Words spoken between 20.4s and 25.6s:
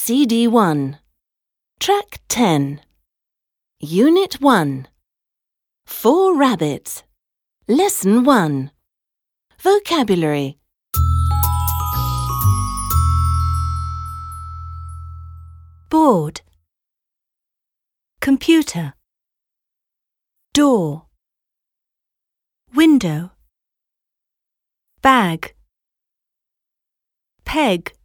door window bag